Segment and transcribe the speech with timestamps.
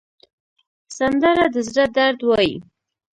[0.97, 2.55] سندره د زړه درد وایي